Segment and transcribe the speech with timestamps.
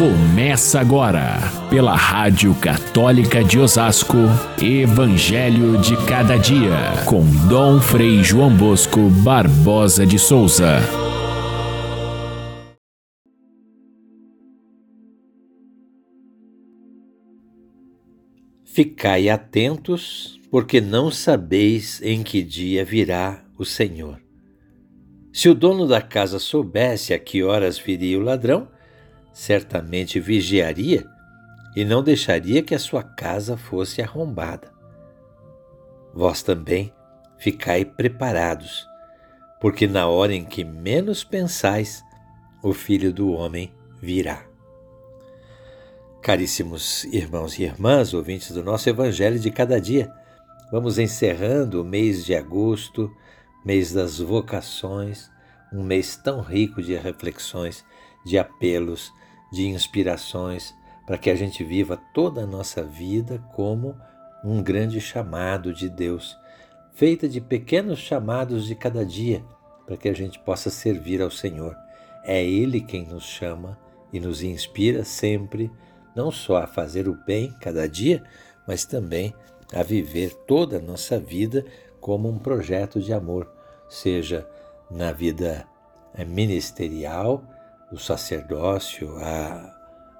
[0.00, 1.36] Começa agora,
[1.68, 4.16] pela Rádio Católica de Osasco,
[4.58, 10.78] Evangelho de Cada Dia, com Dom Frei João Bosco Barbosa de Souza.
[18.64, 24.18] Ficai atentos, porque não sabeis em que dia virá o Senhor.
[25.30, 28.66] Se o dono da casa soubesse a que horas viria o ladrão,
[29.32, 31.06] certamente vigiaria
[31.74, 34.72] e não deixaria que a sua casa fosse arrombada.
[36.12, 36.92] Vós também
[37.38, 38.86] ficai preparados,
[39.60, 42.02] porque na hora em que menos pensais,
[42.62, 44.44] o Filho do Homem virá.
[46.20, 50.12] Caríssimos irmãos e irmãs, ouvintes do nosso Evangelho de cada dia,
[50.70, 53.10] vamos encerrando o mês de agosto,
[53.64, 55.30] mês das vocações,
[55.72, 57.84] um mês tão rico de reflexões,
[58.24, 59.12] de apelos,
[59.52, 60.74] de inspirações,
[61.06, 63.96] para que a gente viva toda a nossa vida como
[64.44, 66.38] um grande chamado de Deus,
[66.92, 69.44] feita de pequenos chamados de cada dia,
[69.86, 71.76] para que a gente possa servir ao Senhor.
[72.24, 73.78] É Ele quem nos chama
[74.12, 75.70] e nos inspira sempre,
[76.14, 78.22] não só a fazer o bem cada dia,
[78.66, 79.34] mas também
[79.72, 81.64] a viver toda a nossa vida
[82.00, 83.50] como um projeto de amor,
[83.88, 84.48] seja
[84.90, 85.66] na vida
[86.14, 87.44] eh, ministerial,
[87.90, 89.76] o sacerdócio, a,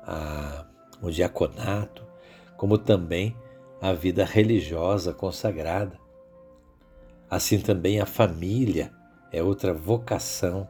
[0.06, 0.64] a,
[1.00, 2.04] o diaconato,
[2.56, 3.36] como também
[3.80, 5.98] a vida religiosa consagrada.
[7.28, 8.92] Assim também a família
[9.32, 10.68] é outra vocação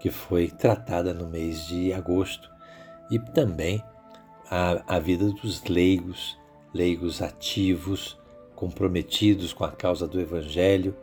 [0.00, 2.50] que foi tratada no mês de agosto
[3.10, 3.82] e também
[4.50, 6.38] a, a vida dos leigos,
[6.72, 8.18] leigos ativos,
[8.54, 10.96] comprometidos com a causa do Evangelho,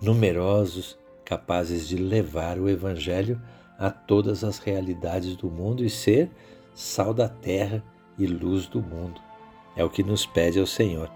[0.00, 3.40] numerosos, capazes de levar o Evangelho
[3.78, 6.30] a todas as realidades do mundo e ser
[6.74, 7.82] sal da terra
[8.18, 9.20] e luz do mundo.
[9.76, 11.08] É o que nos pede ao Senhor.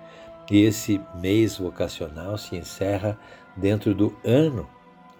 [0.50, 3.18] E esse mês vocacional se encerra
[3.56, 4.68] dentro do ano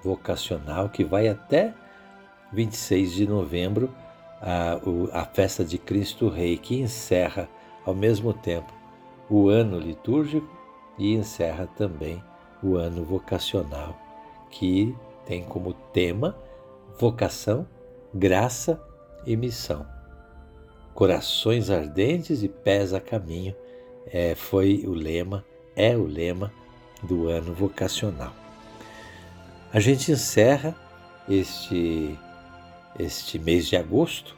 [0.02, 1.74] vocacional que vai até
[2.52, 3.92] 26 de novembro,
[4.40, 4.78] a,
[5.12, 7.48] a festa de Cristo Rei, que encerra
[7.84, 8.72] ao mesmo tempo
[9.30, 10.48] o ano litúrgico
[10.98, 12.22] e encerra também
[12.62, 13.96] o ano vocacional,
[14.50, 14.94] que
[15.24, 16.36] tem como tema
[16.98, 17.66] vocação,
[18.14, 18.80] graça
[19.26, 19.86] e missão.
[20.94, 23.54] Corações ardentes e pés a caminho
[24.06, 25.44] é, foi o lema,
[25.74, 26.52] é o lema
[27.02, 28.32] do ano vocacional.
[29.72, 30.74] A gente encerra
[31.28, 32.18] este,
[32.98, 34.36] este mês de agosto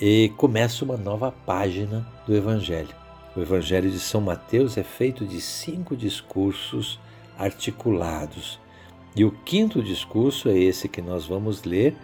[0.00, 2.96] e começa uma nova página do Evangelho.
[3.36, 6.98] O Evangelho de São Mateus é feito de cinco discursos
[7.38, 8.58] articulados
[9.16, 11.96] e o quinto discurso é esse que nós vamos ler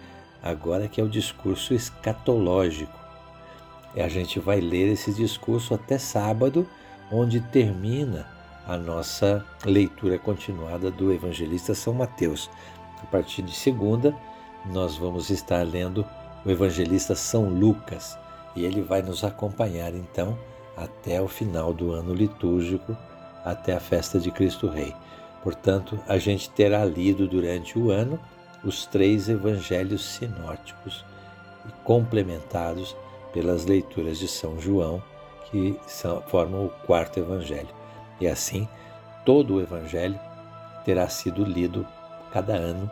[0.42, 2.98] agora, que é o discurso escatológico.
[3.94, 6.66] E a gente vai ler esse discurso até sábado,
[7.10, 8.26] onde termina
[8.66, 12.50] a nossa leitura continuada do evangelista São Mateus.
[13.03, 14.15] A partir de segunda,
[14.66, 16.04] nós vamos estar lendo
[16.44, 18.19] o evangelista São Lucas
[18.56, 20.36] e ele vai nos acompanhar então
[20.76, 22.97] até o final do ano litúrgico,
[23.44, 24.94] até a festa de Cristo Rei.
[25.44, 28.19] Portanto, a gente terá lido durante o ano
[28.65, 31.05] os três evangelhos sinóticos
[31.69, 32.97] e complementados
[33.31, 35.03] pelas leituras de São João,
[35.50, 37.69] que são, formam o quarto evangelho.
[38.19, 38.66] E assim,
[39.27, 40.19] todo o evangelho
[40.83, 41.87] terá sido lido
[42.33, 42.91] cada ano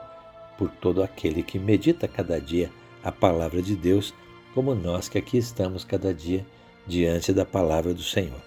[0.59, 2.71] por todo aquele que medita cada dia
[3.03, 4.13] a palavra de Deus,
[4.55, 6.47] como nós que aqui estamos cada dia
[6.87, 8.41] diante da palavra do Senhor.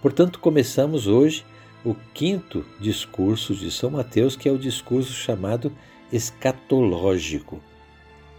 [0.00, 1.44] Portanto, começamos hoje
[1.84, 5.70] o quinto discurso de São Mateus, que é o discurso chamado
[6.10, 7.60] escatológico.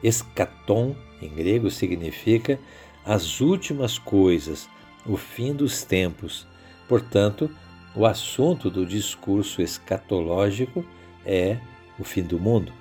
[0.03, 2.59] Escaton, em grego, significa
[3.05, 4.67] as últimas coisas,
[5.05, 6.47] o fim dos tempos.
[6.87, 7.49] Portanto,
[7.95, 10.83] o assunto do discurso escatológico
[11.23, 11.59] é
[11.99, 12.73] o fim do mundo,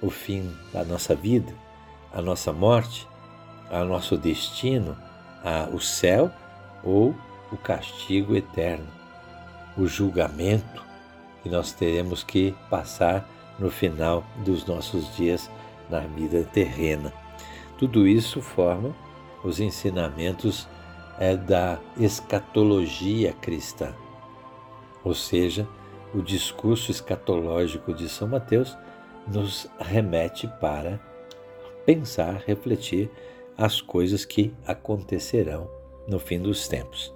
[0.00, 1.52] o fim da nossa vida,
[2.12, 3.06] a nossa morte,
[3.68, 4.96] o nosso destino,
[5.72, 6.30] o céu
[6.84, 7.14] ou
[7.50, 9.03] o castigo eterno
[9.76, 10.84] o julgamento
[11.42, 13.28] que nós teremos que passar
[13.58, 15.50] no final dos nossos dias
[15.90, 17.12] na vida terrena.
[17.78, 18.94] Tudo isso forma
[19.44, 20.66] os ensinamentos
[21.18, 23.94] é, da escatologia cristã,
[25.04, 25.68] ou seja,
[26.14, 28.76] o discurso escatológico de São Mateus
[29.26, 30.98] nos remete para
[31.84, 33.10] pensar, refletir
[33.56, 35.68] as coisas que acontecerão
[36.08, 37.12] no fim dos tempos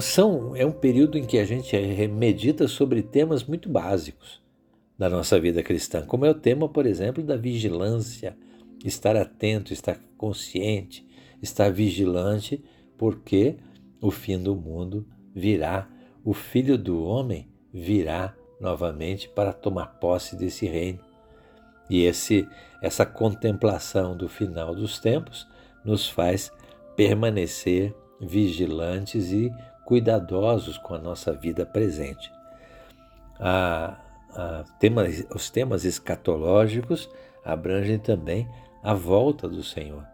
[0.00, 1.76] são, é um período em que a gente
[2.08, 4.42] medita sobre temas muito básicos
[4.98, 8.36] da nossa vida cristã, como é o tema, por exemplo, da vigilância,
[8.84, 11.06] estar atento, estar consciente,
[11.42, 12.62] estar vigilante,
[12.96, 13.56] porque
[14.00, 15.88] o fim do mundo virá,
[16.24, 21.00] o filho do homem virá novamente para tomar posse desse reino.
[21.90, 22.48] E esse
[22.80, 25.46] essa contemplação do final dos tempos
[25.84, 26.50] nos faz
[26.96, 29.52] permanecer vigilantes e
[29.84, 32.32] cuidadosos com a nossa vida presente.
[33.38, 33.96] A,
[34.34, 37.08] a tema, os temas escatológicos
[37.44, 38.48] abrangem também
[38.82, 40.04] a volta do Senhor.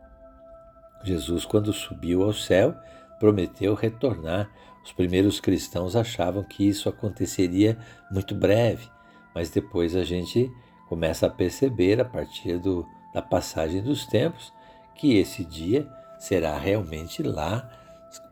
[1.04, 2.74] Jesus, quando subiu ao céu,
[3.18, 4.50] prometeu retornar.
[4.84, 7.78] Os primeiros cristãos achavam que isso aconteceria
[8.10, 8.88] muito breve,
[9.34, 10.50] mas depois a gente
[10.88, 14.52] começa a perceber, a partir do, da passagem dos tempos,
[14.94, 15.86] que esse dia
[16.18, 17.70] será realmente lá,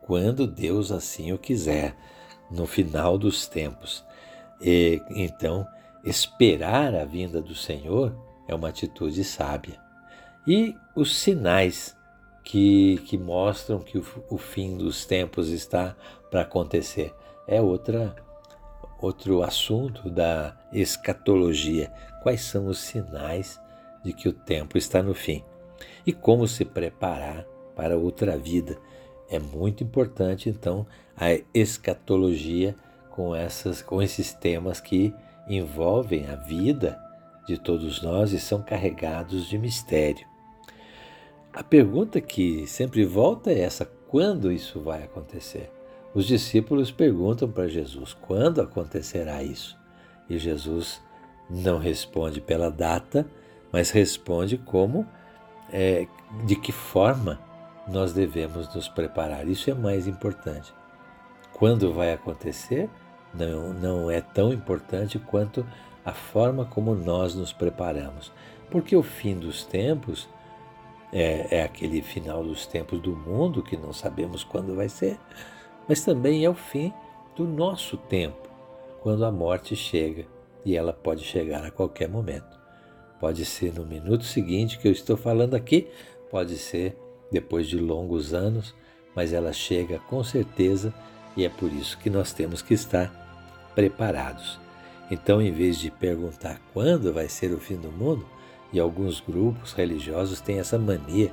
[0.01, 1.95] quando Deus assim o quiser,
[2.49, 4.05] no final dos tempos.
[4.61, 5.67] E, então,
[6.03, 8.15] esperar a vinda do Senhor
[8.47, 9.79] é uma atitude sábia.
[10.47, 11.95] E os sinais
[12.43, 15.95] que, que mostram que o, o fim dos tempos está
[16.31, 17.13] para acontecer
[17.45, 18.15] é outra
[18.99, 21.91] outro assunto da escatologia.
[22.23, 23.61] Quais são os sinais
[24.03, 25.43] de que o tempo está no fim?
[26.05, 27.45] E como se preparar
[27.75, 28.77] para outra vida?
[29.29, 30.85] É muito importante, então,
[31.15, 32.75] a escatologia
[33.11, 35.13] com, essas, com esses temas que
[35.49, 36.99] envolvem a vida
[37.47, 40.25] de todos nós e são carregados de mistério.
[41.51, 45.71] A pergunta que sempre volta é essa: quando isso vai acontecer?
[46.13, 49.77] Os discípulos perguntam para Jesus: quando acontecerá isso?
[50.29, 51.01] E Jesus
[51.49, 53.25] não responde pela data,
[53.71, 55.07] mas responde como,
[55.71, 56.05] é,
[56.45, 57.39] de que forma
[57.87, 59.47] nós devemos nos preparar.
[59.47, 60.73] Isso é mais importante.
[61.53, 62.89] Quando vai acontecer?
[63.33, 65.65] não, não é tão importante quanto
[66.03, 68.31] a forma como nós nos preparamos.
[68.69, 70.27] Porque o fim dos tempos
[71.11, 75.17] é, é aquele final dos tempos do mundo que não sabemos quando vai ser,
[75.87, 76.93] mas também é o fim
[77.35, 78.49] do nosso tempo,
[79.01, 80.25] quando a morte chega
[80.65, 82.57] e ela pode chegar a qualquer momento.
[83.19, 85.87] Pode ser no minuto seguinte que eu estou falando aqui,
[86.29, 86.97] pode ser
[87.31, 88.75] depois de longos anos,
[89.15, 90.93] mas ela chega com certeza
[91.35, 94.59] e é por isso que nós temos que estar preparados.
[95.09, 98.25] Então, em vez de perguntar quando vai ser o fim do mundo,
[98.71, 101.31] e alguns grupos religiosos têm essa mania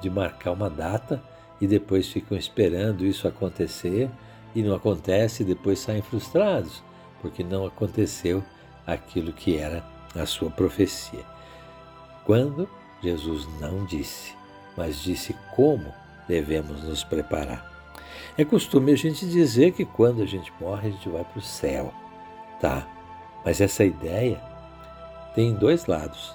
[0.00, 1.22] de marcar uma data
[1.60, 4.08] e depois ficam esperando isso acontecer
[4.54, 6.82] e não acontece e depois saem frustrados,
[7.20, 8.42] porque não aconteceu
[8.86, 9.84] aquilo que era
[10.14, 11.24] a sua profecia.
[12.24, 12.68] Quando
[13.02, 14.35] Jesus não disse,
[14.76, 15.92] mas disse como
[16.28, 17.64] devemos nos preparar.
[18.36, 21.42] É costume a gente dizer que quando a gente morre, a gente vai para o
[21.42, 21.92] céu.
[22.60, 22.86] Tá,
[23.44, 24.40] mas essa ideia
[25.34, 26.34] tem dois lados.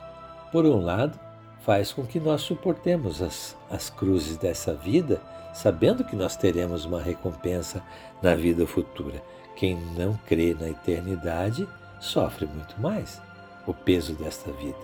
[0.52, 1.20] Por um lado,
[1.62, 5.22] faz com que nós suportemos as, as cruzes dessa vida,
[5.54, 7.84] sabendo que nós teremos uma recompensa
[8.22, 9.22] na vida futura.
[9.56, 11.68] Quem não crê na eternidade
[12.00, 13.22] sofre muito mais
[13.68, 14.80] o peso desta vida.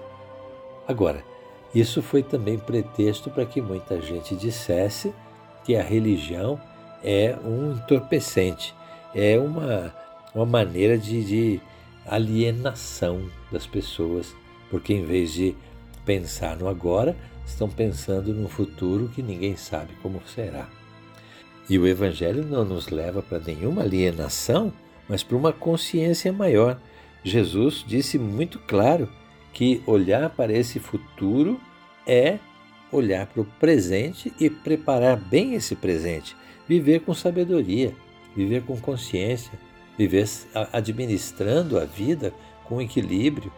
[0.87, 1.23] Agora,
[1.73, 5.13] isso foi também pretexto para que muita gente dissesse
[5.63, 6.59] que a religião
[7.03, 8.73] é um entorpecente,
[9.13, 9.93] é uma,
[10.33, 11.61] uma maneira de, de
[12.05, 14.33] alienação das pessoas,
[14.69, 15.55] porque em vez de
[16.05, 17.15] pensar no agora,
[17.45, 20.69] estão pensando no futuro que ninguém sabe como será.
[21.69, 24.71] E o Evangelho não nos leva para nenhuma alienação,
[25.07, 26.79] mas para uma consciência maior.
[27.23, 29.09] Jesus disse muito claro
[29.57, 31.59] que olhar para esse futuro
[32.05, 32.37] é
[32.91, 36.35] olhar para o presente e preparar bem esse presente
[36.67, 37.91] viver com sabedoria,
[38.35, 39.51] viver com consciência,
[39.97, 40.29] viver
[40.71, 42.31] administrando a vida
[42.65, 43.51] com equilíbrio.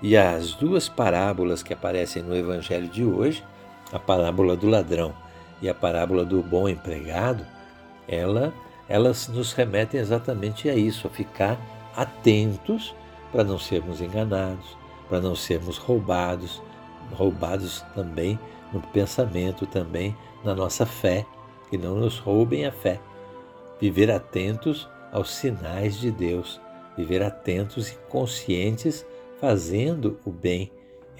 [0.00, 3.44] E as duas parábolas que aparecem no Evangelho de hoje,
[3.92, 5.14] a parábola do ladrão
[5.60, 7.46] e a parábola do bom empregado,
[8.08, 8.54] ela,
[8.88, 11.60] elas nos remetem exatamente a isso, a ficar
[11.94, 12.94] atentos
[13.30, 16.62] para não sermos enganados, para não sermos roubados,
[17.12, 18.38] roubados também
[18.72, 21.24] no pensamento, também na nossa fé,
[21.70, 23.00] que não nos roubem a fé.
[23.80, 26.60] Viver atentos aos sinais de Deus,
[26.96, 29.06] viver atentos e conscientes
[29.40, 30.72] fazendo o bem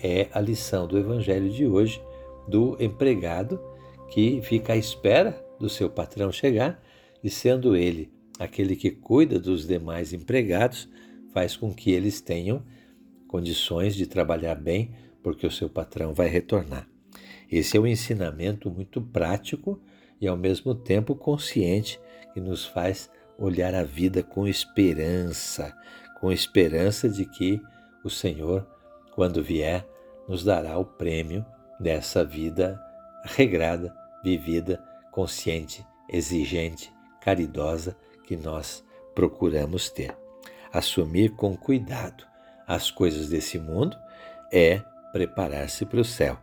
[0.02, 2.02] é a lição do evangelho de hoje
[2.46, 3.60] do empregado
[4.08, 6.82] que fica à espera do seu patrão chegar
[7.22, 10.88] e sendo ele aquele que cuida dos demais empregados,
[11.32, 12.62] faz com que eles tenham
[13.26, 16.88] condições de trabalhar bem, porque o seu patrão vai retornar.
[17.50, 19.80] Esse é um ensinamento muito prático
[20.20, 22.00] e ao mesmo tempo consciente
[22.32, 25.76] que nos faz olhar a vida com esperança,
[26.20, 27.60] com esperança de que
[28.04, 28.66] o Senhor,
[29.14, 29.86] quando vier,
[30.28, 31.44] nos dará o prêmio
[31.78, 32.80] dessa vida
[33.24, 40.16] regrada, vivida consciente, exigente, caridosa que nós procuramos ter.
[40.72, 42.26] Assumir com cuidado
[42.66, 43.96] as coisas desse mundo
[44.52, 44.82] é
[45.12, 46.38] preparar-se para o céu.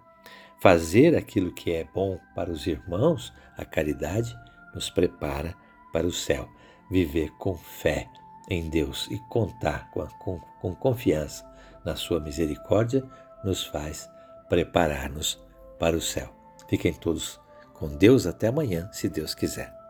[0.61, 4.35] Fazer aquilo que é bom para os irmãos, a caridade,
[4.73, 5.53] nos prepara
[5.91, 6.47] para o céu.
[6.89, 8.07] Viver com fé
[8.49, 11.45] em Deus e contar com, a, com, com confiança
[11.83, 13.03] na Sua misericórdia
[13.43, 14.09] nos faz
[14.47, 15.41] preparar-nos
[15.79, 16.33] para o céu.
[16.69, 17.39] Fiquem todos
[17.73, 19.82] com Deus até amanhã, se Deus quiser.